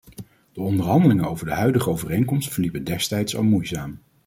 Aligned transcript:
De 0.53 0.61
onderhandelingen 0.61 1.27
over 1.29 1.45
de 1.45 1.51
huidige 1.51 1.89
overeenkomst 1.89 2.53
verliepen 2.53 2.83
destijds 2.83 3.35
al 3.35 3.43
moeizaam. 3.43 3.99